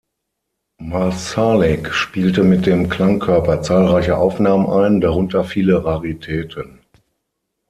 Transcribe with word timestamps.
Marszalek 0.81 1.93
spielte 1.93 2.41
mit 2.43 2.65
dem 2.65 2.89
Klangkörper 2.89 3.61
zahlreiche 3.61 4.17
Aufnahmen 4.17 4.65
ein, 4.67 4.99
darunter 4.99 5.43
viele 5.43 5.85
Raritäten. 5.85 6.79